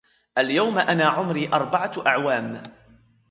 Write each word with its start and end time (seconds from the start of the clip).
اليوم 0.37 0.79
أنا 0.79 1.05
عمري 1.05 1.47
أربعة 1.53 1.91
اعوام. 2.07 2.63